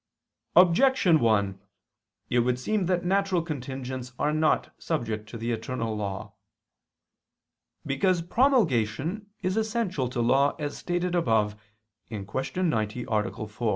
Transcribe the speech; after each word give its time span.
Objection 0.55 1.19
1: 1.19 1.61
It 2.31 2.39
would 2.39 2.57
seem 2.57 2.87
that 2.87 3.05
natural 3.05 3.43
contingents 3.43 4.13
are 4.17 4.33
not 4.33 4.73
subject 4.81 5.29
to 5.29 5.37
the 5.37 5.51
eternal 5.51 5.95
law. 5.95 6.33
Because 7.85 8.23
promulgation 8.23 9.27
is 9.43 9.55
essential 9.57 10.09
to 10.09 10.19
law, 10.19 10.55
as 10.57 10.75
stated 10.75 11.13
above 11.13 11.55
(Q. 12.07 12.27
90, 12.63 13.05
A. 13.07 13.47
4). 13.47 13.69